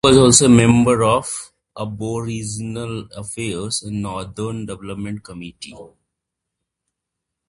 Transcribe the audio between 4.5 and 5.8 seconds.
Development committee.